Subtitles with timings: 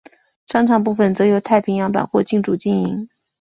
[0.47, 3.07] 商场部份则由太平洋百货进驻经营。